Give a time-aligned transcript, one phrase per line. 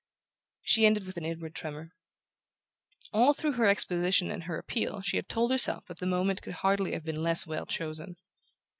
[0.63, 1.91] She ended with an inward tremor.
[3.13, 6.53] All through her exposition and her appeal she had told herself that the moment could
[6.53, 8.15] hardly have been less well chosen.